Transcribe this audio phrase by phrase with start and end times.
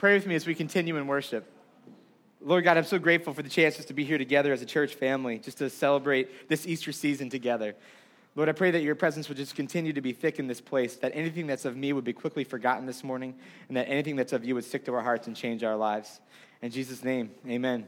[0.00, 1.46] Pray with me as we continue in worship.
[2.40, 4.64] Lord God, I'm so grateful for the chance just to be here together as a
[4.64, 7.76] church family, just to celebrate this Easter season together.
[8.34, 10.96] Lord, I pray that your presence would just continue to be thick in this place,
[10.96, 13.34] that anything that's of me would be quickly forgotten this morning,
[13.68, 16.22] and that anything that's of you would stick to our hearts and change our lives.
[16.62, 17.84] In Jesus' name, amen.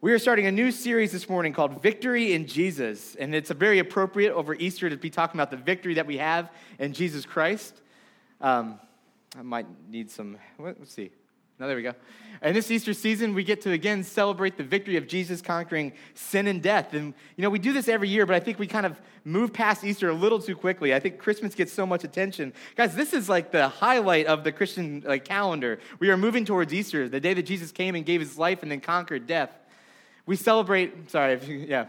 [0.00, 3.54] We are starting a new series this morning called Victory in Jesus, and it's a
[3.54, 7.26] very appropriate over Easter to be talking about the victory that we have in Jesus
[7.26, 7.82] Christ.
[8.40, 8.80] Um,
[9.36, 11.10] I might need some, let's see.
[11.58, 11.94] Now, there we go.
[12.40, 16.48] And this Easter season, we get to again celebrate the victory of Jesus conquering sin
[16.48, 16.92] and death.
[16.92, 19.52] And, you know, we do this every year, but I think we kind of move
[19.52, 20.92] past Easter a little too quickly.
[20.92, 22.52] I think Christmas gets so much attention.
[22.74, 25.78] Guys, this is like the highlight of the Christian like, calendar.
[26.00, 28.70] We are moving towards Easter, the day that Jesus came and gave his life and
[28.72, 29.50] then conquered death.
[30.26, 31.86] We celebrate, sorry, yeah,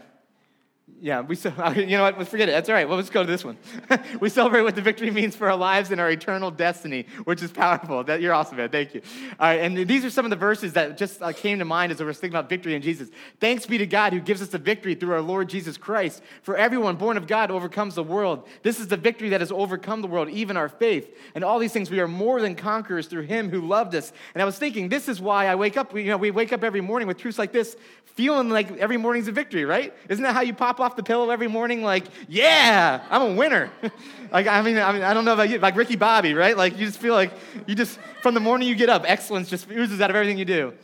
[1.00, 1.36] yeah, we,
[1.76, 2.18] you know what?
[2.18, 2.52] Let's forget it.
[2.52, 2.86] That's all right.
[2.86, 3.56] Well, let's go to this one.
[4.20, 7.50] we celebrate what the victory means for our lives and our eternal destiny, which is
[7.50, 8.04] powerful.
[8.04, 8.68] That, you're awesome, man.
[8.68, 9.00] Thank you.
[9.38, 11.92] All right, and these are some of the verses that just uh, came to mind
[11.92, 13.08] as I was thinking about victory in Jesus.
[13.40, 16.22] Thanks be to God who gives us the victory through our Lord Jesus Christ.
[16.42, 18.46] For everyone born of God overcomes the world.
[18.62, 21.16] This is the victory that has overcome the world, even our faith.
[21.34, 24.12] And all these things, we are more than conquerors through Him who loved us.
[24.34, 25.96] And I was thinking, this is why I wake up.
[25.96, 29.28] You know, we wake up every morning with truths like this, feeling like every morning's
[29.28, 29.94] a victory, right?
[30.08, 33.70] Isn't that how you pop off the pillow every morning like, yeah, I'm a winner.
[34.32, 36.56] like, I mean, I mean, I don't know about you, like Ricky Bobby, right?
[36.56, 37.32] Like, you just feel like
[37.66, 40.44] you just, from the morning you get up, excellence just oozes out of everything you
[40.44, 40.74] do.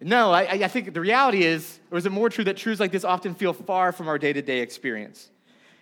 [0.00, 2.92] No, I, I think the reality is, or is it more true that truths like
[2.92, 5.30] this often feel far from our day to day experience?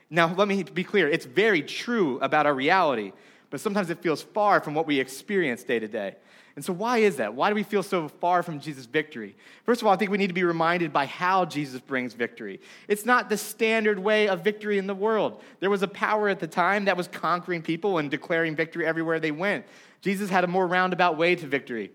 [0.08, 1.08] Now, let me be clear.
[1.08, 3.12] It's very true about our reality,
[3.50, 6.14] but sometimes it feels far from what we experience day to day.
[6.56, 7.34] And so, why is that?
[7.34, 9.34] Why do we feel so far from Jesus' victory?
[9.64, 12.60] First of all, I think we need to be reminded by how Jesus brings victory.
[12.86, 15.42] It's not the standard way of victory in the world.
[15.58, 19.18] There was a power at the time that was conquering people and declaring victory everywhere
[19.18, 19.66] they went.
[20.00, 21.90] Jesus had a more roundabout way to victory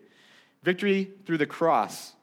[0.63, 2.13] victory through the cross.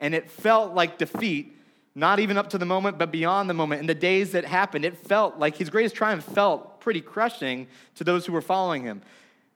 [0.00, 1.56] And it felt like defeat,
[1.94, 3.80] not even up to the moment, but beyond the moment.
[3.80, 7.66] In the days that happened, it felt like his greatest triumph felt pretty crushing
[7.96, 9.02] to those who were following him.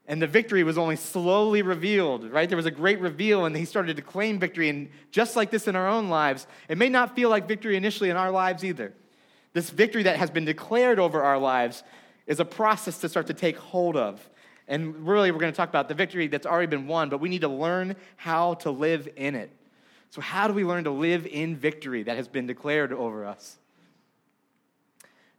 [0.07, 2.49] And the victory was only slowly revealed, right?
[2.49, 4.69] There was a great reveal, and he started to claim victory.
[4.69, 8.11] And just like this in our own lives, it may not feel like victory initially
[8.11, 8.93] in our lives either.
[9.55, 11.83] This victory that has been declared over our lives
[12.27, 14.29] is a process to start to take hold of.
[14.69, 17.29] And really, we're going to talk about the victory that's already been won, but we
[17.29, 19.51] need to learn how to live in it.
[20.11, 23.59] So, how do we learn to live in victory that has been declared over us?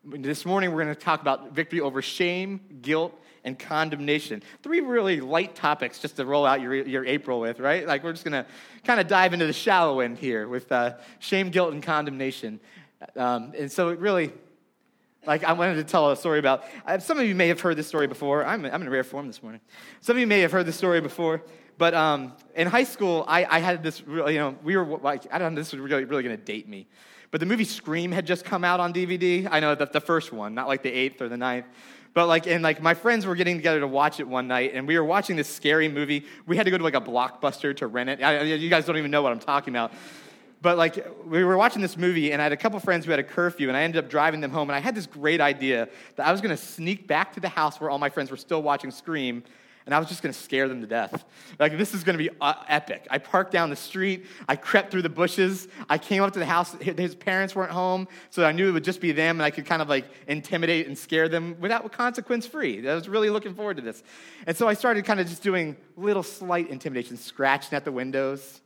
[0.03, 4.43] This morning, we're going to talk about victory over shame, guilt, and condemnation.
[4.63, 7.87] Three really light topics just to roll out your, your April with, right?
[7.87, 8.45] Like we're just going to
[8.83, 12.59] kind of dive into the shallow end here with uh, shame, guilt, and condemnation.
[13.15, 14.33] Um, and so it really,
[15.25, 17.77] like I wanted to tell a story about, uh, some of you may have heard
[17.77, 18.43] this story before.
[18.43, 19.61] I'm, I'm in rare form this morning.
[20.01, 21.41] Some of you may have heard this story before.
[21.77, 25.37] But um, in high school, I, I, had this, you know, we were like, I
[25.37, 26.87] don't know, this was really, really going to date me.
[27.31, 29.45] But the movie Scream had just come out on DVD.
[29.51, 31.65] I know that the first one, not like the eighth or the ninth.
[32.15, 34.87] But like, and like my friends were getting together to watch it one night, and
[34.87, 36.25] we were watching this scary movie.
[36.47, 38.23] We had to go to like a blockbuster to rent it.
[38.23, 39.91] I, you guys don't even know what I'm talking about.
[40.61, 43.19] But like, we were watching this movie, and I had a couple friends who had
[43.19, 44.69] a curfew, and I ended up driving them home.
[44.69, 47.49] And I had this great idea that I was going to sneak back to the
[47.49, 49.43] house where all my friends were still watching Scream
[49.85, 51.25] and I was just gonna scare them to death.
[51.59, 53.07] Like, this is gonna be uh, epic.
[53.09, 56.45] I parked down the street, I crept through the bushes, I came up to the
[56.45, 56.73] house.
[56.73, 59.65] His parents weren't home, so I knew it would just be them, and I could
[59.65, 62.87] kind of like intimidate and scare them without consequence free.
[62.87, 64.03] I was really looking forward to this.
[64.47, 68.61] And so I started kind of just doing little slight intimidation, scratching at the windows,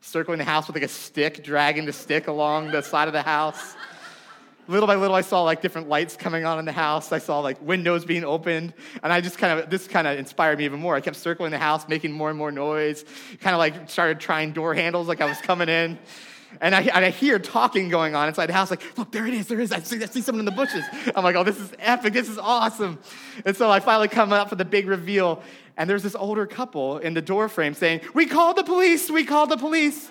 [0.00, 3.22] circling the house with like a stick, dragging the stick along the side of the
[3.22, 3.74] house
[4.68, 7.12] little by little, I saw like different lights coming on in the house.
[7.12, 8.72] I saw like windows being opened.
[9.02, 10.94] And I just kind of, this kind of inspired me even more.
[10.94, 13.04] I kept circling the house, making more and more noise,
[13.40, 15.98] kind of like started trying door handles like I was coming in.
[16.60, 19.34] And I, and I hear talking going on inside the house, like, look, there it
[19.34, 19.72] is, there it is.
[19.72, 20.84] I see, I see someone in the bushes.
[21.14, 22.98] I'm like, oh, this is epic, this is awesome.
[23.44, 25.42] And so I finally come up for the big reveal,
[25.76, 29.24] and there's this older couple in the door frame saying, we called the police, we
[29.24, 30.10] called the police.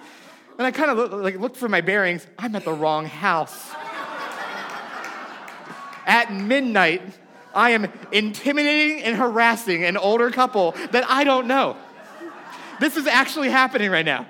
[0.58, 2.26] And I kind of look, like, looked for my bearings.
[2.38, 3.72] I'm at the wrong house
[6.10, 7.02] at midnight,
[7.54, 11.78] I am intimidating and harassing an older couple that I don't know.
[12.80, 14.26] This is actually happening right now.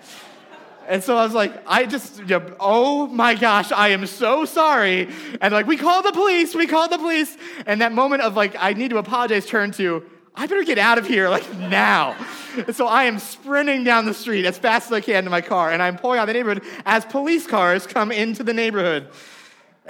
[0.88, 2.22] And so I was like, I just,
[2.60, 5.08] oh my gosh, I am so sorry.
[5.40, 7.38] And like, we called the police, we called the police.
[7.68, 10.04] And that moment of like, I need to apologize turned to,
[10.34, 12.16] I better get out of here like now.
[12.58, 15.42] And so I am sprinting down the street as fast as I can to my
[15.42, 19.10] car, and I'm pulling out the neighborhood as police cars come into the neighborhood.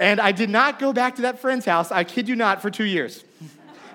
[0.00, 2.70] And I did not go back to that friend's house, I kid you not, for
[2.70, 3.22] two years.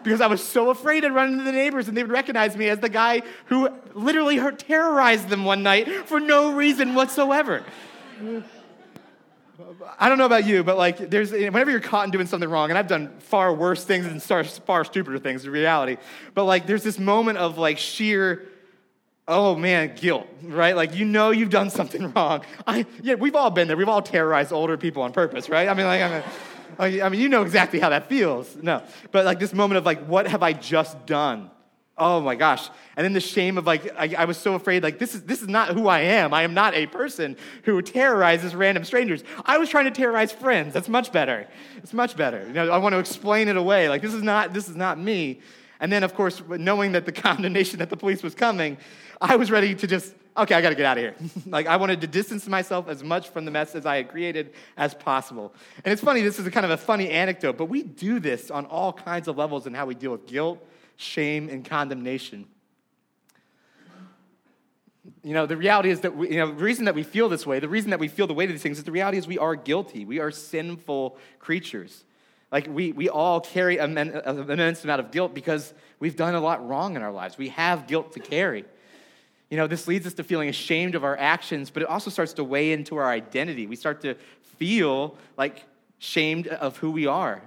[0.03, 2.69] because I was so afraid I'd run into the neighbors and they would recognize me
[2.69, 7.63] as the guy who literally terrorized them one night for no reason whatsoever.
[9.97, 12.69] I don't know about you, but like, there's whenever you're caught in doing something wrong,
[12.69, 15.97] and I've done far worse things and far, far stupider things in reality,
[16.35, 18.45] but like, there's this moment of like sheer,
[19.27, 20.75] oh man, guilt, right?
[20.75, 22.43] Like, you know you've done something wrong.
[22.67, 23.77] I, yeah, we've all been there.
[23.77, 25.67] We've all terrorized older people on purpose, right?
[25.67, 28.55] I mean, like, I mean, I mean, you know exactly how that feels.
[28.55, 31.49] No, but like this moment of like, what have I just done?
[31.97, 32.69] Oh my gosh.
[32.97, 35.41] And then the shame of like, I, I, was so afraid, like, this is, this
[35.41, 36.33] is not who I am.
[36.33, 39.23] I am not a person who terrorizes random strangers.
[39.45, 40.73] I was trying to terrorize friends.
[40.73, 41.47] That's much better.
[41.77, 42.45] It's much better.
[42.47, 43.87] You know, I want to explain it away.
[43.87, 45.39] Like, this is not, this is not me.
[45.79, 48.77] And then, of course, knowing that the condemnation that the police was coming,
[49.19, 51.15] I was ready to just, okay, I got to get out of here.
[51.47, 54.53] like, I wanted to distance myself as much from the mess as I had created
[54.77, 55.53] as possible.
[55.83, 58.49] And it's funny, this is a kind of a funny anecdote, but we do this
[58.51, 60.65] on all kinds of levels in how we deal with guilt
[60.97, 62.45] shame, and condemnation.
[65.23, 67.45] You know, the reality is that, we, you know, the reason that we feel this
[67.45, 69.27] way, the reason that we feel the weight of these things is the reality is
[69.27, 70.05] we are guilty.
[70.05, 72.03] We are sinful creatures.
[72.51, 76.65] Like, we, we all carry an immense amount of guilt because we've done a lot
[76.67, 77.37] wrong in our lives.
[77.37, 78.65] We have guilt to carry.
[79.49, 82.33] You know, this leads us to feeling ashamed of our actions, but it also starts
[82.33, 83.67] to weigh into our identity.
[83.67, 84.15] We start to
[84.57, 85.63] feel like
[85.99, 87.41] shamed of who we are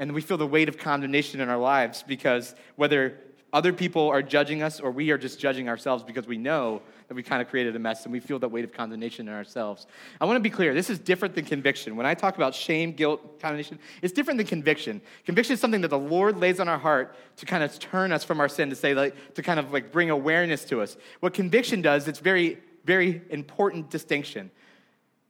[0.00, 3.18] and we feel the weight of condemnation in our lives because whether
[3.52, 7.14] other people are judging us or we are just judging ourselves because we know that
[7.14, 9.88] we kind of created a mess and we feel that weight of condemnation in ourselves.
[10.20, 11.96] I want to be clear this is different than conviction.
[11.96, 15.00] When I talk about shame, guilt, condemnation, it's different than conviction.
[15.24, 18.22] Conviction is something that the Lord lays on our heart to kind of turn us
[18.22, 20.96] from our sin, to say, like, to kind of like bring awareness to us.
[21.18, 24.50] What conviction does, it's very, very important distinction.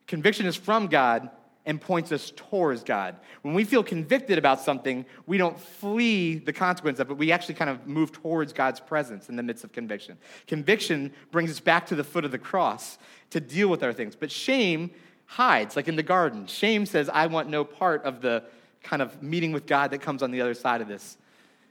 [0.06, 1.30] Conviction is from God,
[1.66, 3.16] and points us towards God.
[3.42, 7.16] When we feel convicted about something, we don't flee the consequence of it.
[7.16, 10.16] We actually kind of move towards God's presence in the midst of conviction.
[10.46, 12.98] Conviction brings us back to the foot of the cross
[13.30, 14.16] to deal with our things.
[14.16, 14.90] But shame
[15.26, 16.46] hides, like in the garden.
[16.46, 18.44] Shame says, I want no part of the
[18.82, 21.18] kind of meeting with God that comes on the other side of this.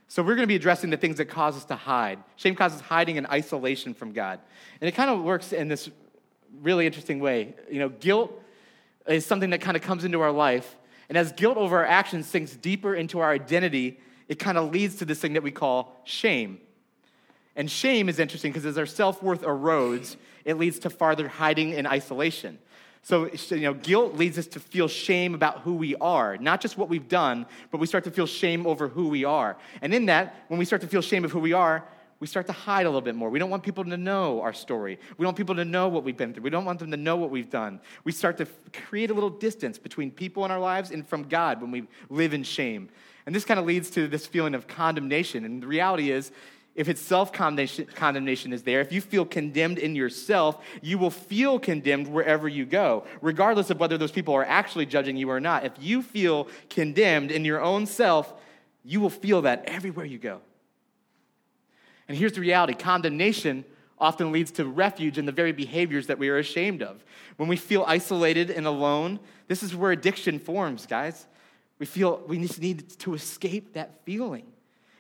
[0.07, 2.19] So we're going to be addressing the things that cause us to hide.
[2.35, 4.39] Shame causes hiding and isolation from God.
[4.81, 5.89] And it kind of works in this
[6.61, 7.53] really interesting way.
[7.69, 8.31] You know, guilt
[9.15, 10.75] is something that kind of comes into our life.
[11.09, 14.95] And as guilt over our actions sinks deeper into our identity, it kind of leads
[14.97, 16.59] to this thing that we call shame.
[17.55, 20.15] And shame is interesting because as our self worth erodes,
[20.45, 22.59] it leads to farther hiding and isolation.
[23.01, 26.77] So, you know, guilt leads us to feel shame about who we are, not just
[26.77, 29.57] what we've done, but we start to feel shame over who we are.
[29.81, 31.83] And in that, when we start to feel shame of who we are,
[32.19, 33.29] we start to hide a little bit more.
[33.29, 34.99] We don't want people to know our story.
[35.17, 36.43] We don't want people to know what we've been through.
[36.43, 37.79] We don't want them to know what we've done.
[38.03, 41.61] We start to create a little distance between people in our lives and from God
[41.61, 42.89] when we live in shame.
[43.25, 45.45] And this kind of leads to this feeling of condemnation.
[45.45, 46.31] And the reality is,
[46.75, 51.59] if it's self condemnation is there, if you feel condemned in yourself, you will feel
[51.59, 55.65] condemned wherever you go, regardless of whether those people are actually judging you or not.
[55.65, 58.33] If you feel condemned in your own self,
[58.83, 60.41] you will feel that everywhere you go.
[62.09, 63.63] And here's the reality condemnation
[63.99, 67.03] often leads to refuge in the very behaviors that we are ashamed of.
[67.37, 71.27] When we feel isolated and alone, this is where addiction forms, guys.
[71.77, 74.45] We feel we just need to escape that feeling.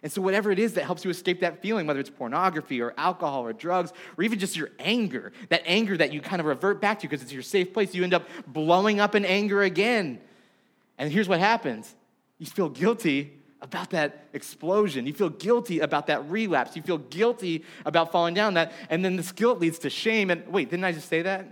[0.01, 2.93] And so, whatever it is that helps you escape that feeling, whether it's pornography or
[2.97, 6.79] alcohol or drugs, or even just your anger, that anger that you kind of revert
[6.79, 10.21] back to because it's your safe place, you end up blowing up in anger again.
[10.97, 11.95] And here's what happens
[12.37, 15.05] you feel guilty about that explosion.
[15.05, 16.75] You feel guilty about that relapse.
[16.75, 20.29] You feel guilty about falling down that, and then this guilt leads to shame.
[20.29, 21.47] And wait, didn't I just say that?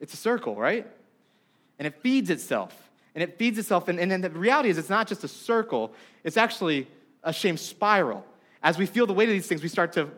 [0.00, 0.86] It's a circle, right?
[1.78, 2.74] And it feeds itself.
[3.14, 3.88] And it feeds itself.
[3.88, 5.92] And, and then the reality is, it's not just a circle,
[6.24, 6.86] it's actually
[7.22, 8.24] a shame spiral.
[8.62, 10.10] As we feel the weight of these things, we start to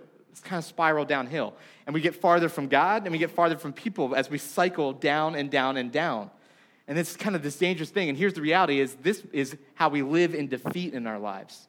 [0.43, 1.55] kind of spiral downhill.
[1.87, 4.93] And we get farther from God and we get farther from people as we cycle
[4.93, 6.31] down and down and down.
[6.89, 8.09] And it's kind of this dangerous thing.
[8.09, 11.69] And here's the reality is this is how we live in defeat in our lives.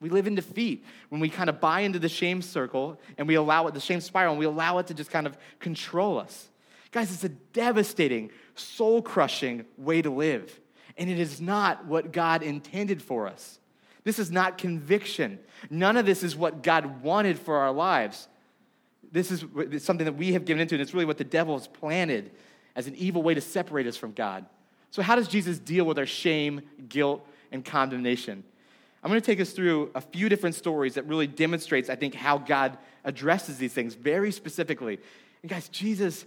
[0.00, 3.34] We live in defeat when we kind of buy into the shame circle and we
[3.34, 6.48] allow it, the shame spiral, and we allow it to just kind of control us.
[6.92, 10.58] Guys, it's a devastating, soul crushing way to live.
[10.96, 13.58] And it is not what God intended for us.
[14.04, 15.38] This is not conviction.
[15.68, 18.28] None of this is what God wanted for our lives.
[19.12, 19.44] This is
[19.84, 22.30] something that we have given into, and it's really what the devil has planted
[22.78, 24.46] as an evil way to separate us from God.
[24.92, 28.44] So, how does Jesus deal with our shame, guilt, and condemnation?
[29.02, 32.14] I'm going to take us through a few different stories that really demonstrates, I think,
[32.14, 35.00] how God addresses these things very specifically.
[35.42, 36.24] And guys, Jesus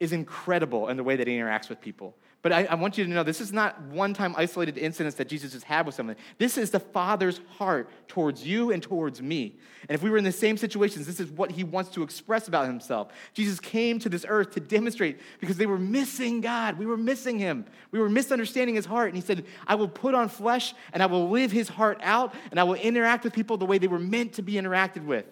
[0.00, 2.14] is incredible in the way that he interacts with people.
[2.44, 5.28] But I, I, want you to know this is not one time isolated incidents that
[5.28, 6.16] Jesus has had with someone.
[6.36, 9.56] This is the Father's heart towards you and towards me.
[9.88, 12.46] And if we were in the same situations, this is what he wants to express
[12.46, 13.08] about himself.
[13.32, 16.78] Jesus came to this earth to demonstrate because they were missing God.
[16.78, 17.64] We were missing him.
[17.92, 19.08] We were misunderstanding his heart.
[19.08, 22.34] And he said, I will put on flesh and I will live his heart out
[22.50, 25.24] and I will interact with people the way they were meant to be interacted with.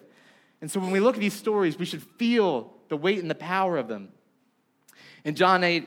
[0.63, 3.35] And so when we look at these stories, we should feel the weight and the
[3.35, 4.09] power of them.
[5.27, 5.87] In John 8,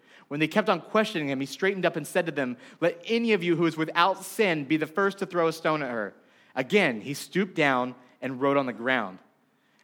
[0.31, 3.33] When they kept on questioning him, he straightened up and said to them, Let any
[3.33, 6.13] of you who is without sin be the first to throw a stone at her.
[6.55, 9.19] Again, he stooped down and wrote on the ground.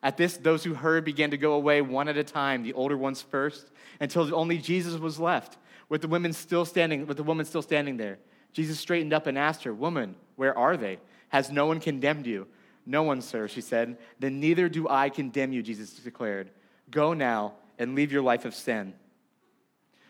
[0.02, 2.96] At this, those who heard began to go away one at a time, the older
[2.96, 5.58] ones first, until only Jesus was left,
[5.90, 8.18] with the women still standing, with the woman still standing there.
[8.54, 11.00] Jesus straightened up and asked her, Woman, where are they?
[11.28, 12.48] Has no one condemned you?
[12.86, 13.98] No one, sir, she said.
[14.18, 16.52] Then neither do I condemn you, Jesus declared.
[16.90, 18.94] Go now and leave your life of sin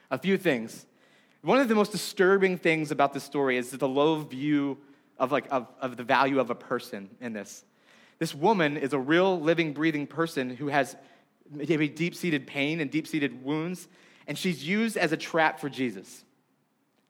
[0.09, 0.85] a few things.
[1.41, 4.77] One of the most disturbing things about this story is the low view
[5.17, 7.63] of, like, of, of the value of a person in this.
[8.19, 10.95] This woman is a real living, breathing person who has
[11.49, 13.87] maybe deep seated pain and deep seated wounds,
[14.27, 16.23] and she's used as a trap for Jesus.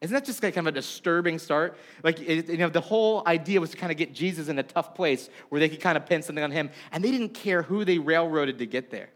[0.00, 1.76] Isn't that just like kind of a disturbing start?
[2.04, 4.94] Like, you know, the whole idea was to kind of get Jesus in a tough
[4.94, 7.84] place where they could kind of pin something on him, and they didn't care who
[7.84, 9.08] they railroaded to get there.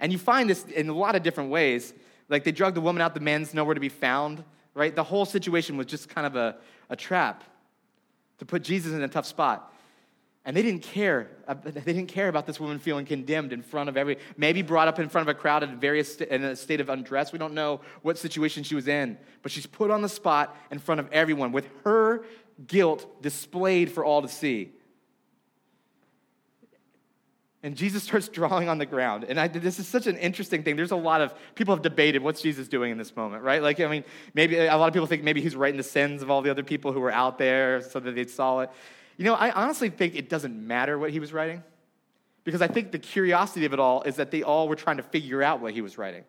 [0.00, 1.92] And you find this in a lot of different ways.
[2.28, 4.44] Like they drug the woman out, the man's nowhere to be found,
[4.74, 4.94] right?
[4.94, 6.56] The whole situation was just kind of a,
[6.90, 7.44] a trap
[8.38, 9.72] to put Jesus in a tough spot.
[10.44, 11.28] And they didn't care.
[11.62, 14.98] They didn't care about this woman feeling condemned in front of every, maybe brought up
[14.98, 17.32] in front of a crowd in various in a state of undress.
[17.32, 20.78] We don't know what situation she was in, but she's put on the spot in
[20.78, 22.24] front of everyone with her
[22.66, 24.72] guilt displayed for all to see.
[27.62, 29.24] And Jesus starts drawing on the ground.
[29.28, 30.76] And I, this is such an interesting thing.
[30.76, 33.62] There's a lot of people have debated what's Jesus doing in this moment, right?
[33.62, 36.30] Like, I mean, maybe a lot of people think maybe he's writing the sins of
[36.30, 38.70] all the other people who were out there so that they saw it.
[39.16, 41.62] You know, I honestly think it doesn't matter what he was writing
[42.44, 45.02] because I think the curiosity of it all is that they all were trying to
[45.02, 46.24] figure out what he was writing.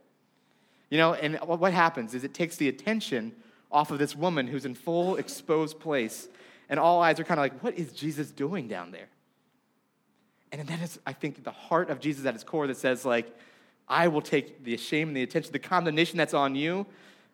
[0.90, 3.34] You know, and what happens is it takes the attention
[3.72, 6.28] off of this woman who's in full exposed place,
[6.68, 9.08] and all eyes are kind of like, what is Jesus doing down there?
[10.52, 13.36] And that is, I think, the heart of Jesus at its core that says, like,
[13.88, 16.86] I will take the shame and the attention, the condemnation that's on you.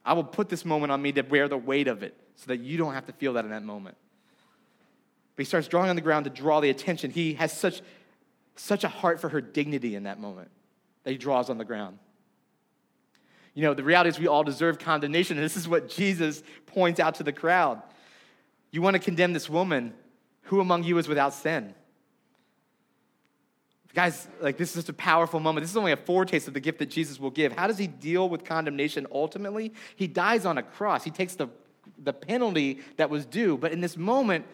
[0.05, 2.59] I will put this moment on me to bear the weight of it so that
[2.59, 3.97] you don't have to feel that in that moment.
[5.35, 7.11] But he starts drawing on the ground to draw the attention.
[7.11, 7.81] He has such,
[8.55, 10.49] such a heart for her dignity in that moment
[11.03, 11.99] that he draws on the ground.
[13.53, 15.37] You know, the reality is we all deserve condemnation.
[15.37, 17.81] And this is what Jesus points out to the crowd.
[18.71, 19.93] You want to condemn this woman?
[20.43, 21.73] Who among you is without sin?
[23.95, 25.63] Guys, like this is just a powerful moment.
[25.63, 27.53] This is only a foretaste of the gift that Jesus will give.
[27.53, 29.73] How does he deal with condemnation ultimately?
[29.95, 31.05] He dies on a cross.
[31.05, 31.47] He takes the,
[32.03, 33.57] the penalty that was due.
[33.57, 34.45] But in this moment,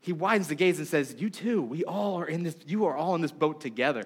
[0.00, 2.96] he widens the gaze and says, You too, we all are in this, you are
[2.96, 4.04] all in this boat together.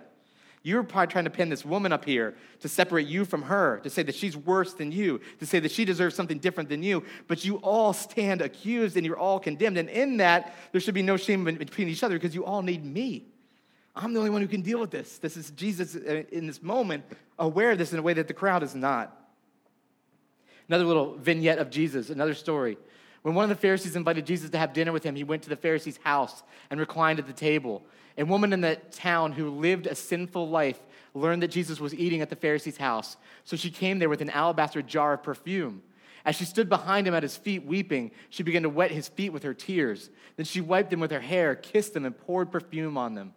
[0.64, 3.88] You're probably trying to pin this woman up here to separate you from her, to
[3.88, 7.04] say that she's worse than you, to say that she deserves something different than you.
[7.28, 9.78] But you all stand accused and you're all condemned.
[9.78, 12.84] And in that, there should be no shame between each other because you all need
[12.84, 13.26] me.
[13.96, 15.18] I'm the only one who can deal with this.
[15.18, 17.04] This is Jesus uh, in this moment,
[17.38, 19.16] aware of this in a way that the crowd is not.
[20.68, 22.76] Another little vignette of Jesus, another story.
[23.22, 25.48] When one of the Pharisees invited Jesus to have dinner with him, he went to
[25.48, 27.84] the Pharisee's house and reclined at the table.
[28.18, 30.80] A woman in the town who lived a sinful life
[31.14, 33.16] learned that Jesus was eating at the Pharisee's house.
[33.44, 35.82] So she came there with an alabaster jar of perfume.
[36.24, 39.32] As she stood behind him at his feet weeping, she began to wet his feet
[39.32, 40.10] with her tears.
[40.36, 43.32] Then she wiped them with her hair, kissed them, and poured perfume on them.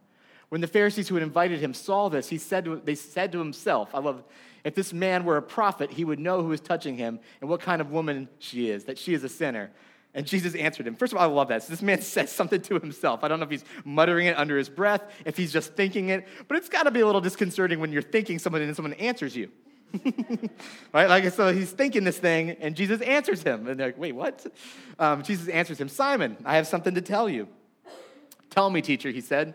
[0.50, 3.40] When the Pharisees who had invited him saw this, he said to, they said to
[3.40, 4.24] himself, I love,
[4.64, 7.62] if this man were a prophet, he would know who is touching him and what
[7.62, 9.72] kind of woman she is, that she is a sinner.
[10.16, 10.96] And Jesus answered him.
[10.96, 11.64] First of all, I love that.
[11.64, 13.24] So this man says something to himself.
[13.24, 16.28] I don't know if he's muttering it under his breath, if he's just thinking it,
[16.48, 19.36] but it's got to be a little disconcerting when you're thinking something and someone answers
[19.36, 19.52] you.
[20.94, 21.10] right?
[21.10, 23.68] Like, so he's thinking this thing, and Jesus answers him.
[23.68, 24.46] And they're like, wait, what?
[24.98, 27.48] Um, Jesus answers him, Simon, I have something to tell you.
[28.50, 29.54] Tell me, teacher, he said.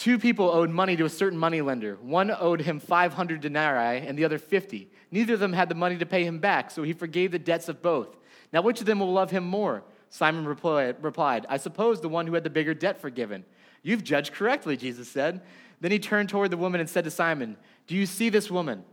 [0.00, 1.98] Two people owed money to a certain moneylender.
[2.00, 4.90] One owed him 500 denarii and the other 50.
[5.10, 7.68] Neither of them had the money to pay him back, so he forgave the debts
[7.68, 8.16] of both.
[8.50, 9.82] Now, which of them will love him more?
[10.08, 13.44] Simon replied, I suppose the one who had the bigger debt forgiven.
[13.82, 15.42] You've judged correctly, Jesus said.
[15.82, 18.84] Then he turned toward the woman and said to Simon, Do you see this woman?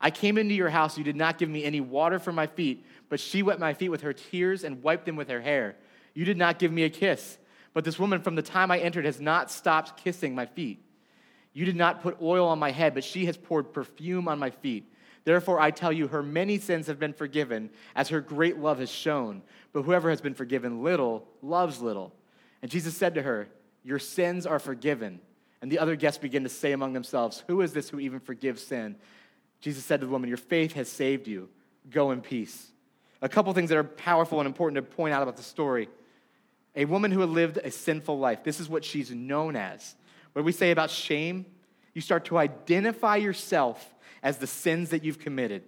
[0.00, 0.96] I came into your house.
[0.96, 3.88] You did not give me any water for my feet, but she wet my feet
[3.88, 5.74] with her tears and wiped them with her hair.
[6.14, 7.38] You did not give me a kiss,
[7.74, 10.82] but this woman from the time I entered has not stopped kissing my feet.
[11.52, 14.50] You did not put oil on my head, but she has poured perfume on my
[14.50, 14.90] feet.
[15.24, 18.90] Therefore, I tell you, her many sins have been forgiven, as her great love has
[18.90, 19.42] shown.
[19.72, 22.12] But whoever has been forgiven little loves little.
[22.62, 23.48] And Jesus said to her,
[23.82, 25.20] Your sins are forgiven.
[25.62, 28.62] And the other guests began to say among themselves, Who is this who even forgives
[28.62, 28.96] sin?
[29.60, 31.48] Jesus said to the woman, Your faith has saved you.
[31.88, 32.70] Go in peace.
[33.22, 35.88] A couple things that are powerful and important to point out about the story.
[36.76, 38.42] A woman who had lived a sinful life.
[38.42, 39.94] This is what she's known as.
[40.32, 41.46] What we say about shame,
[41.94, 45.62] you start to identify yourself as the sins that you've committed.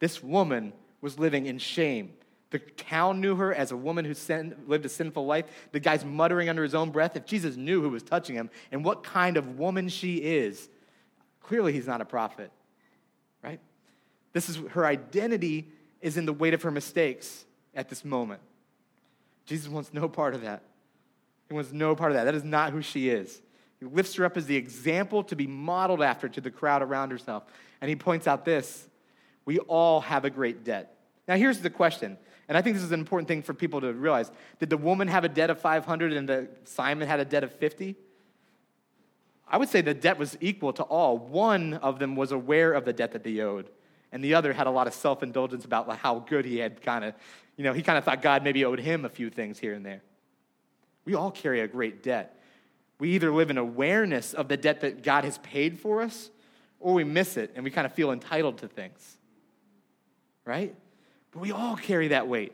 [0.00, 2.12] This woman was living in shame.
[2.50, 5.44] The town knew her as a woman who sin, lived a sinful life.
[5.70, 7.16] The guy's muttering under his own breath.
[7.16, 10.68] If Jesus knew who was touching him and what kind of woman she is,
[11.40, 12.50] clearly he's not a prophet,
[13.42, 13.60] right?
[14.32, 15.68] This is her identity
[16.00, 18.40] is in the weight of her mistakes at this moment.
[19.46, 20.62] Jesus wants no part of that.
[21.48, 22.24] He wants no part of that.
[22.24, 23.42] That is not who she is.
[23.80, 27.10] He lifts her up as the example to be modeled after to the crowd around
[27.10, 27.44] herself.
[27.80, 28.86] And he points out this
[29.44, 30.94] we all have a great debt.
[31.26, 32.18] Now, here's the question,
[32.48, 34.30] and I think this is an important thing for people to realize.
[34.58, 37.52] Did the woman have a debt of 500 and the Simon had a debt of
[37.54, 37.96] 50?
[39.48, 41.18] I would say the debt was equal to all.
[41.18, 43.70] One of them was aware of the debt that they owed,
[44.12, 47.04] and the other had a lot of self indulgence about how good he had kind
[47.04, 47.14] of,
[47.56, 49.84] you know, he kind of thought God maybe owed him a few things here and
[49.84, 50.02] there.
[51.04, 52.40] We all carry a great debt.
[52.98, 56.30] We either live in awareness of the debt that God has paid for us,
[56.78, 59.16] or we miss it and we kind of feel entitled to things.
[60.44, 60.74] Right?
[61.32, 62.52] But we all carry that weight.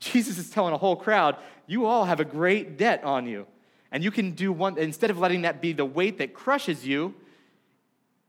[0.00, 1.36] Jesus is telling a whole crowd,
[1.66, 3.46] you all have a great debt on you.
[3.92, 7.14] And you can do one, instead of letting that be the weight that crushes you,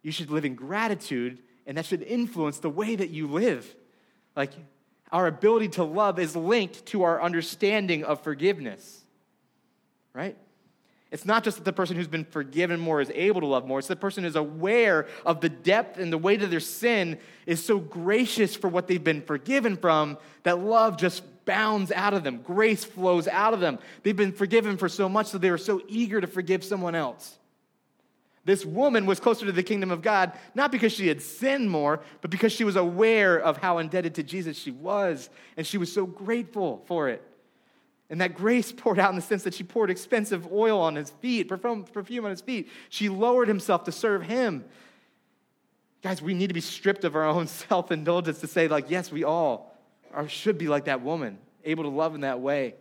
[0.03, 3.75] you should live in gratitude, and that should influence the way that you live.
[4.35, 4.51] Like,
[5.11, 9.03] our ability to love is linked to our understanding of forgiveness,
[10.13, 10.35] right?
[11.11, 13.77] It's not just that the person who's been forgiven more is able to love more.
[13.77, 17.63] It's the person who's aware of the depth and the weight of their sin is
[17.63, 22.41] so gracious for what they've been forgiven from that love just bounds out of them.
[22.41, 23.77] Grace flows out of them.
[24.01, 27.37] They've been forgiven for so much that they were so eager to forgive someone else.
[28.45, 32.01] This woman was closer to the kingdom of God, not because she had sinned more,
[32.21, 35.91] but because she was aware of how indebted to Jesus she was, and she was
[35.91, 37.23] so grateful for it.
[38.09, 41.09] And that grace poured out in the sense that she poured expensive oil on his
[41.09, 42.69] feet, perfume, on his feet.
[42.89, 44.65] She lowered himself to serve him.
[46.01, 49.09] Guys, we need to be stripped of our own self indulgence to say, like, yes,
[49.09, 49.73] we all
[50.13, 52.75] are, should be like that woman, able to love in that way.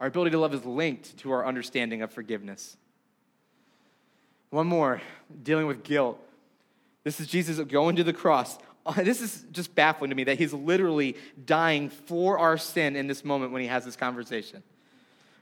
[0.00, 2.76] Our ability to love is linked to our understanding of forgiveness.
[4.52, 5.00] One more
[5.42, 6.20] dealing with guilt.
[7.04, 8.58] This is Jesus going to the cross,
[8.96, 13.24] this is just baffling to me that he's literally dying for our sin in this
[13.24, 14.62] moment when he has this conversation.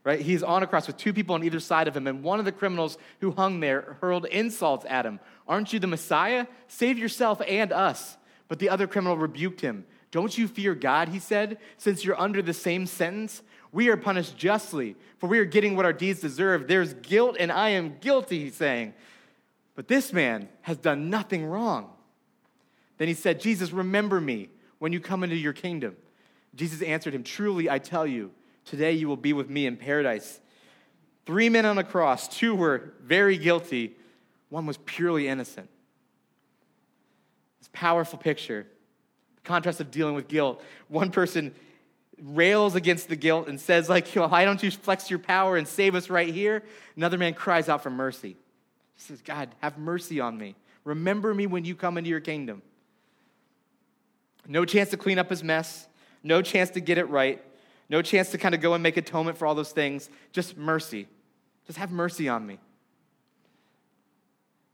[0.04, 0.20] Right?
[0.20, 2.44] He's on a cross with two people on either side of him, and one of
[2.44, 5.18] the criminals who hung there hurled insults at him.
[5.48, 6.46] Aren't you the Messiah?
[6.68, 8.16] Save yourself and us.
[8.46, 9.86] But the other criminal rebuked him.
[10.12, 13.42] Don't you fear God, he said, since you're under the same sentence?
[13.72, 16.66] We are punished justly, for we are getting what our deeds deserve.
[16.66, 18.94] There's guilt, and I am guilty, he's saying.
[19.74, 21.90] But this man has done nothing wrong.
[22.98, 25.96] Then he said, Jesus, remember me when you come into your kingdom.
[26.54, 28.32] Jesus answered him, Truly, I tell you,
[28.64, 30.40] today you will be with me in paradise.
[31.24, 33.96] Three men on a cross, two were very guilty,
[34.48, 35.70] one was purely innocent.
[37.60, 38.66] This powerful picture,
[39.36, 40.60] the contrast of dealing with guilt.
[40.88, 41.54] One person
[42.22, 45.94] rails against the guilt and says, like, why don't you flex your power and save
[45.94, 46.62] us right here?
[46.96, 48.36] Another man cries out for mercy.
[48.94, 50.54] He says, God, have mercy on me.
[50.84, 52.62] Remember me when you come into your kingdom.
[54.46, 55.86] No chance to clean up his mess,
[56.22, 57.42] no chance to get it right,
[57.88, 60.08] no chance to kind of go and make atonement for all those things.
[60.32, 61.06] Just mercy.
[61.66, 62.58] Just have mercy on me.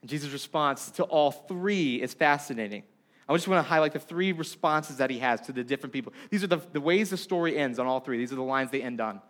[0.01, 2.85] And Jesus' response to all three is fascinating.
[3.29, 6.13] I just want to highlight the three responses that he has to the different people.
[6.31, 8.19] These are the, the ways the story ends on all three.
[8.19, 9.21] These are the lines they end on.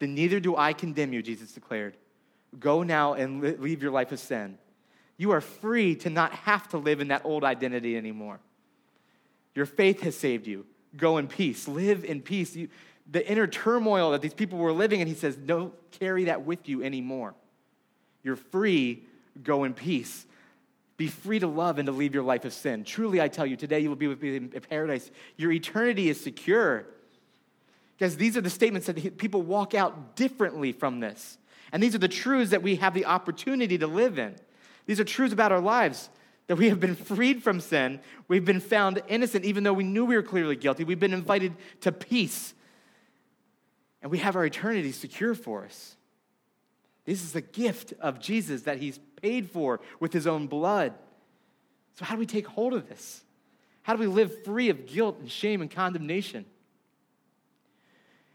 [0.00, 1.96] Then neither do I condemn you, Jesus declared.
[2.58, 4.58] Go now and leave your life of sin.
[5.16, 8.40] You are free to not have to live in that old identity anymore.
[9.54, 10.66] Your faith has saved you.
[10.96, 11.68] Go in peace.
[11.68, 12.56] Live in peace.
[12.56, 12.68] You,
[13.10, 16.68] the inner turmoil that these people were living in, he says, don't carry that with
[16.68, 17.34] you anymore.
[18.24, 19.04] You're free,
[19.42, 20.26] go in peace.
[20.96, 22.84] Be free to love and to leave your life of sin.
[22.84, 25.10] Truly, I tell you, today you will be with me in paradise.
[25.36, 26.86] Your eternity is secure.
[27.96, 31.38] Because these are the statements that people walk out differently from this.
[31.72, 34.36] And these are the truths that we have the opportunity to live in.
[34.86, 36.10] These are truths about our lives
[36.46, 38.00] that we have been freed from sin.
[38.28, 40.84] We've been found innocent, even though we knew we were clearly guilty.
[40.84, 42.54] We've been invited to peace.
[44.02, 45.96] And we have our eternity secure for us.
[47.06, 50.92] This is the gift of Jesus that he's paid for with his own blood.
[51.94, 53.24] So, how do we take hold of this?
[53.82, 56.44] How do we live free of guilt and shame and condemnation?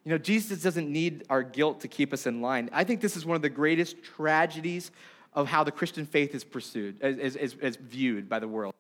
[0.04, 2.70] You know, Jesus doesn't need our guilt to keep us in line.
[2.74, 4.92] I think this is one of the greatest tragedies
[5.34, 8.74] of how the Christian faith is pursued, is, is, is viewed by the world.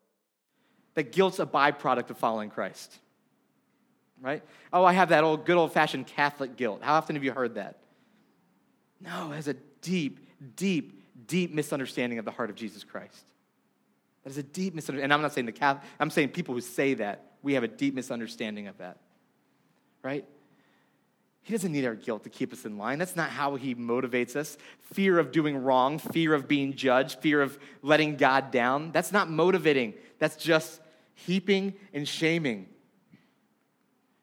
[0.95, 2.97] That guilt's a byproduct of following Christ.
[4.19, 4.41] Right?
[4.73, 6.79] Oh, I have that old good old fashioned Catholic guilt.
[6.81, 7.77] How often have you heard that?
[8.99, 10.19] No, it has a deep,
[10.55, 10.98] deep,
[11.29, 13.23] deep misunderstanding of the heart of Jesus Christ.
[14.23, 15.05] That is a deep misunderstanding.
[15.05, 17.69] And I'm not saying the Catholic, I'm saying people who say that, we have a
[17.69, 18.97] deep misunderstanding of that.
[20.03, 20.25] Right?
[21.43, 22.99] He doesn't need our guilt to keep us in line.
[22.99, 24.57] That's not how He motivates us.
[24.81, 28.91] Fear of doing wrong, fear of being judged, fear of letting God down.
[28.91, 29.93] That's not motivating.
[30.19, 30.81] That's just
[31.15, 32.67] heaping and shaming.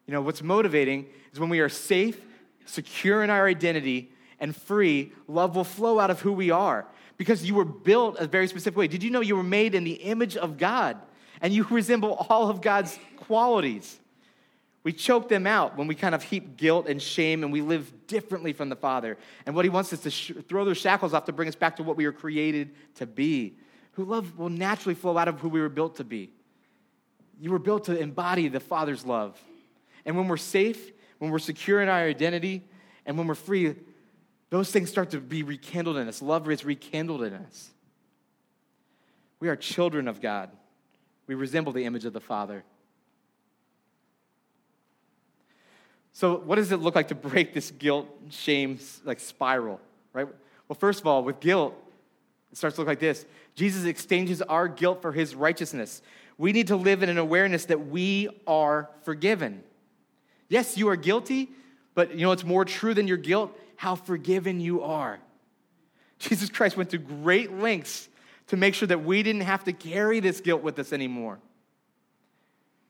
[0.05, 2.19] You know, what's motivating is when we are safe,
[2.65, 6.85] secure in our identity, and free, love will flow out of who we are
[7.17, 8.87] because you were built a very specific way.
[8.87, 10.97] Did you know you were made in the image of God
[11.41, 13.99] and you resemble all of God's qualities?
[14.83, 17.91] We choke them out when we kind of heap guilt and shame and we live
[18.07, 19.17] differently from the Father.
[19.45, 21.75] And what He wants is to sh- throw those shackles off to bring us back
[21.77, 23.57] to what we were created to be.
[23.93, 26.31] Who love will naturally flow out of who we were built to be.
[27.41, 29.37] You were built to embody the Father's love.
[30.05, 32.63] And when we're safe, when we're secure in our identity,
[33.05, 33.75] and when we're free,
[34.49, 36.21] those things start to be rekindled in us.
[36.21, 37.69] Love is rekindled in us.
[39.39, 40.49] We are children of God.
[41.27, 42.63] We resemble the image of the Father.
[46.13, 49.79] So, what does it look like to break this guilt, shame, like spiral,
[50.13, 50.27] right?
[50.67, 51.75] Well, first of all, with guilt,
[52.51, 56.01] it starts to look like this Jesus exchanges our guilt for his righteousness.
[56.37, 59.63] We need to live in an awareness that we are forgiven.
[60.49, 61.49] Yes, you are guilty,
[61.93, 63.57] but you know it's more true than your guilt?
[63.77, 65.19] How forgiven you are.
[66.19, 68.09] Jesus Christ went to great lengths
[68.47, 71.39] to make sure that we didn't have to carry this guilt with us anymore.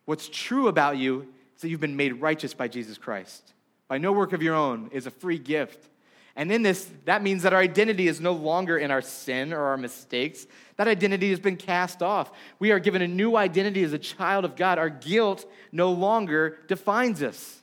[0.06, 3.54] What's true about you is that you've been made righteous by Jesus Christ.
[3.88, 5.90] By no work of your own is a free gift.
[6.38, 9.60] And in this, that means that our identity is no longer in our sin or
[9.60, 10.46] our mistakes.
[10.76, 12.32] That identity has been cast off.
[12.60, 14.78] We are given a new identity as a child of God.
[14.78, 17.62] Our guilt no longer defines us.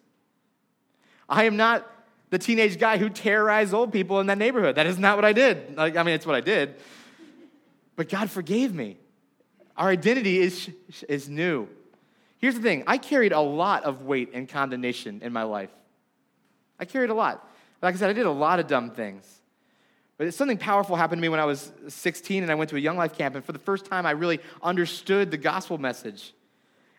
[1.28, 1.88] I am not
[2.34, 4.74] the teenage guy who terrorized old people in that neighborhood.
[4.74, 5.76] That is not what I did.
[5.76, 6.74] Like, I mean, it's what I did.
[7.94, 8.96] But God forgave me.
[9.76, 10.68] Our identity is,
[11.08, 11.68] is new.
[12.38, 15.70] Here's the thing I carried a lot of weight and condemnation in my life.
[16.80, 17.48] I carried a lot.
[17.80, 19.40] Like I said, I did a lot of dumb things.
[20.18, 22.80] But something powerful happened to me when I was 16 and I went to a
[22.80, 23.36] Young Life camp.
[23.36, 26.34] And for the first time, I really understood the gospel message.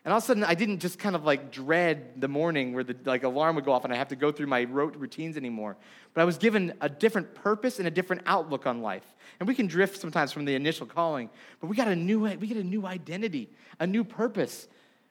[0.06, 2.84] And all of a sudden, I didn't just kind of like dread the morning where
[2.84, 5.76] the like alarm would go off and I have to go through my routines anymore.
[6.14, 9.02] But I was given a different purpose and a different outlook on life.
[9.40, 11.28] And we can drift sometimes from the initial calling,
[11.60, 14.68] but we got a new we get a new identity, a new purpose.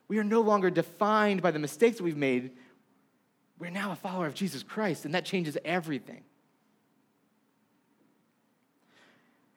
[0.08, 2.52] We are no longer defined by the mistakes that we've made.
[3.58, 6.22] We're now a follower of Jesus Christ, and that changes everything.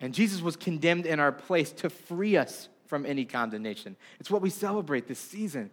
[0.02, 3.96] And Jesus was condemned in our place to free us from any condemnation.
[4.20, 5.70] It's what we celebrate this season.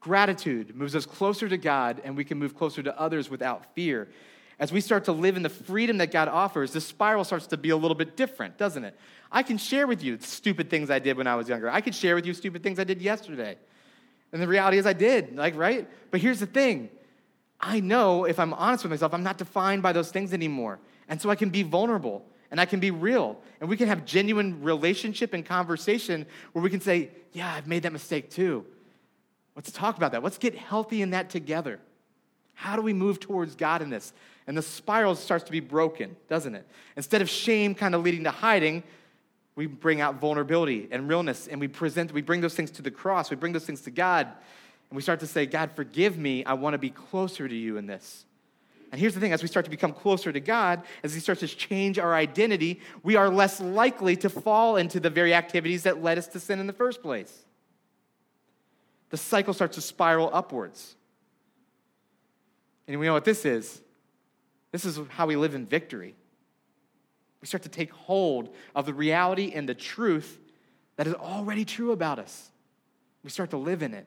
[0.00, 4.06] Gratitude moves us closer to God, and we can move closer to others without fear.
[4.60, 7.56] As we start to live in the freedom that God offers, the spiral starts to
[7.56, 8.96] be a little bit different, doesn't it?
[9.32, 11.70] I can share with you stupid things I did when I was younger.
[11.70, 13.56] I could share with you stupid things I did yesterday.
[14.32, 15.88] And the reality is, I did, like, right?
[16.10, 16.90] But here's the thing
[17.58, 20.78] I know if I'm honest with myself, I'm not defined by those things anymore.
[21.08, 23.40] And so I can be vulnerable and I can be real.
[23.60, 27.82] And we can have genuine relationship and conversation where we can say, Yeah, I've made
[27.82, 28.64] that mistake too.
[29.56, 30.22] Let's talk about that.
[30.22, 31.80] Let's get healthy in that together.
[32.54, 34.12] How do we move towards God in this?
[34.46, 36.66] And the spiral starts to be broken, doesn't it?
[36.96, 38.82] Instead of shame kind of leading to hiding,
[39.54, 42.90] we bring out vulnerability and realness and we present, we bring those things to the
[42.90, 46.44] cross, we bring those things to God, and we start to say, God, forgive me.
[46.44, 48.24] I want to be closer to you in this.
[48.90, 51.40] And here's the thing as we start to become closer to God, as He starts
[51.40, 56.02] to change our identity, we are less likely to fall into the very activities that
[56.02, 57.44] led us to sin in the first place.
[59.10, 60.96] The cycle starts to spiral upwards.
[62.86, 63.82] And we know what this is
[64.72, 66.14] this is how we live in victory.
[67.40, 70.38] We start to take hold of the reality and the truth
[70.96, 72.50] that is already true about us.
[73.22, 74.06] We start to live in it.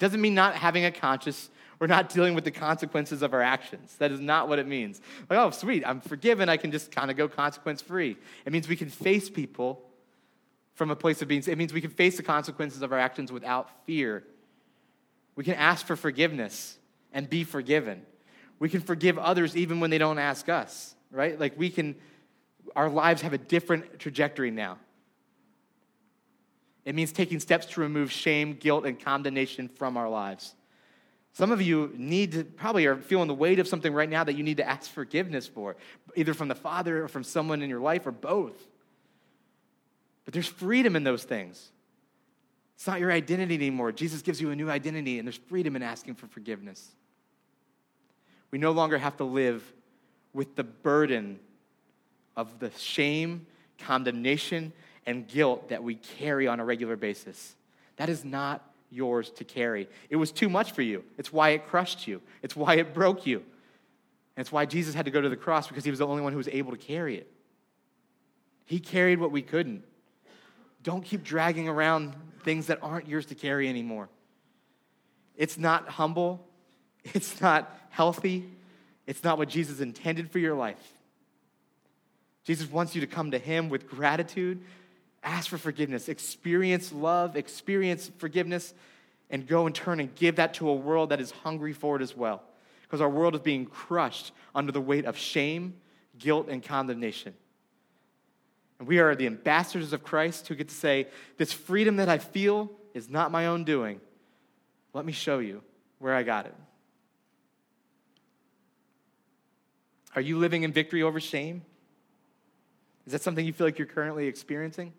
[0.00, 3.42] it doesn't mean not having a conscience or not dealing with the consequences of our
[3.42, 3.96] actions.
[3.98, 4.98] That is not what it means.
[5.28, 6.48] Like, oh, sweet, I'm forgiven.
[6.48, 8.16] I can just kind of go consequence free.
[8.46, 9.82] It means we can face people
[10.72, 13.30] from a place of being, it means we can face the consequences of our actions
[13.30, 14.24] without fear.
[15.36, 16.78] We can ask for forgiveness
[17.12, 18.00] and be forgiven.
[18.58, 21.38] We can forgive others even when they don't ask us, right?
[21.38, 21.94] Like we can,
[22.74, 24.78] our lives have a different trajectory now.
[26.84, 30.54] It means taking steps to remove shame, guilt, and condemnation from our lives.
[31.32, 34.34] Some of you need to probably are feeling the weight of something right now that
[34.34, 35.76] you need to ask forgiveness for,
[36.16, 38.56] either from the Father or from someone in your life or both.
[40.24, 41.70] But there's freedom in those things.
[42.74, 43.92] It's not your identity anymore.
[43.92, 46.92] Jesus gives you a new identity, and there's freedom in asking for forgiveness.
[48.50, 49.62] We no longer have to live
[50.32, 51.38] with the burden
[52.36, 53.46] of the shame,
[53.78, 54.72] condemnation,
[55.06, 57.54] and guilt that we carry on a regular basis.
[57.96, 59.88] That is not yours to carry.
[60.08, 61.04] It was too much for you.
[61.16, 63.42] It's why it crushed you, it's why it broke you.
[64.36, 66.22] And it's why Jesus had to go to the cross because he was the only
[66.22, 67.30] one who was able to carry it.
[68.64, 69.82] He carried what we couldn't.
[70.82, 74.08] Don't keep dragging around things that aren't yours to carry anymore.
[75.36, 76.46] It's not humble,
[77.04, 78.48] it's not healthy,
[79.06, 80.94] it's not what Jesus intended for your life.
[82.44, 84.62] Jesus wants you to come to him with gratitude,
[85.22, 88.72] Ask for forgiveness, experience love, experience forgiveness,
[89.28, 92.02] and go and turn and give that to a world that is hungry for it
[92.02, 92.42] as well.
[92.82, 95.74] Because our world is being crushed under the weight of shame,
[96.18, 97.34] guilt, and condemnation.
[98.78, 101.06] And we are the ambassadors of Christ who get to say,
[101.36, 104.00] This freedom that I feel is not my own doing.
[104.94, 105.62] Let me show you
[105.98, 106.54] where I got it.
[110.16, 111.62] Are you living in victory over shame?
[113.06, 114.92] Is that something you feel like you're currently experiencing?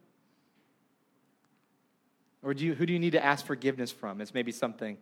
[2.44, 4.22] Or do you, who do you need to ask forgiveness from?
[4.22, 4.98] It's maybe something.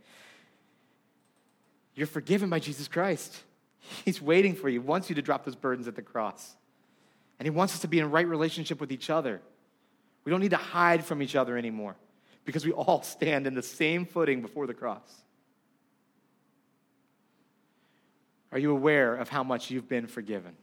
[1.95, 3.43] You're forgiven by Jesus Christ.
[4.06, 6.56] He's waiting for you, he wants you to drop those burdens at the cross.
[7.39, 9.41] And He wants us to be in right relationship with each other.
[10.25, 11.95] We don't need to hide from each other anymore
[12.45, 15.23] because we all stand in the same footing before the cross.
[18.52, 20.56] Are you aware of how much you've been forgiven?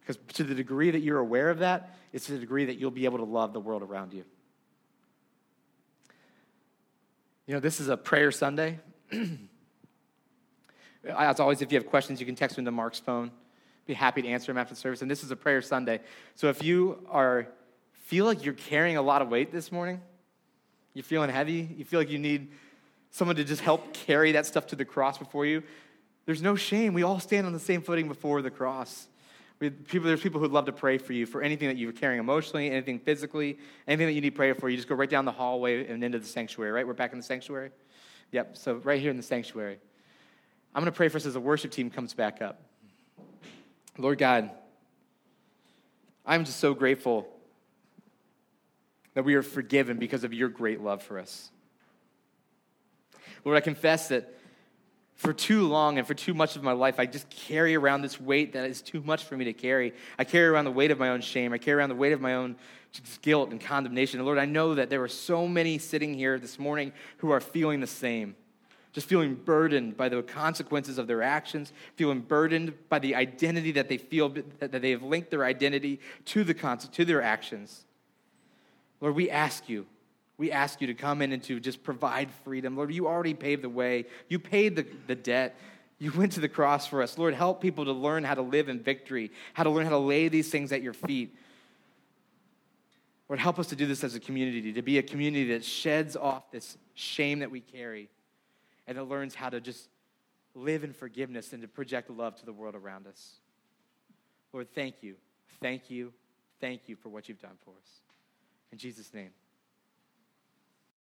[0.00, 2.90] Because to the degree that you're aware of that, it's to the degree that you'll
[2.90, 4.24] be able to love the world around you.
[7.48, 8.78] You know, this is a prayer Sunday.
[11.08, 13.30] As always, if you have questions, you can text me to Mark's phone.
[13.86, 15.00] Be happy to answer them after the service.
[15.00, 16.00] And this is a prayer Sunday.
[16.34, 17.48] So if you are
[18.04, 20.02] feel like you're carrying a lot of weight this morning,
[20.92, 22.48] you're feeling heavy, you feel like you need
[23.12, 25.62] someone to just help carry that stuff to the cross before you,
[26.26, 26.92] there's no shame.
[26.92, 29.08] We all stand on the same footing before the cross.
[29.60, 32.70] People, there's people who'd love to pray for you for anything that you're carrying emotionally,
[32.70, 34.68] anything physically, anything that you need prayer for.
[34.68, 36.86] You just go right down the hallway and into the sanctuary, right?
[36.86, 37.70] We're back in the sanctuary?
[38.30, 39.78] Yep, so right here in the sanctuary.
[40.74, 42.62] I'm going to pray for us as the worship team comes back up.
[43.96, 44.50] Lord God,
[46.24, 47.26] I'm just so grateful
[49.14, 51.50] that we are forgiven because of your great love for us.
[53.44, 54.37] Lord, I confess that
[55.18, 58.20] for too long and for too much of my life, I just carry around this
[58.20, 59.92] weight that is too much for me to carry.
[60.16, 61.52] I carry around the weight of my own shame.
[61.52, 62.54] I carry around the weight of my own
[63.20, 64.20] guilt and condemnation.
[64.20, 67.40] And Lord, I know that there are so many sitting here this morning who are
[67.40, 68.36] feeling the same.
[68.92, 73.88] Just feeling burdened by the consequences of their actions, feeling burdened by the identity that
[73.88, 74.28] they feel
[74.60, 76.54] that they have linked their identity to, the,
[76.92, 77.84] to their actions.
[79.00, 79.86] Lord, we ask you
[80.38, 82.76] we ask you to come in and to just provide freedom.
[82.76, 85.58] Lord, you already paved the way, you paid the, the debt.
[86.00, 87.18] You went to the cross for us.
[87.18, 89.98] Lord, help people to learn how to live in victory, how to learn how to
[89.98, 91.34] lay these things at your feet.
[93.28, 96.16] Lord, help us to do this as a community, to be a community that sheds
[96.16, 98.08] off this shame that we carry
[98.86, 99.88] and that learns how to just
[100.54, 103.34] live in forgiveness and to project love to the world around us.
[104.52, 105.16] Lord, thank you,
[105.60, 106.12] thank you,
[106.60, 108.00] thank you for what you've done for us.
[108.70, 109.30] In Jesus' name.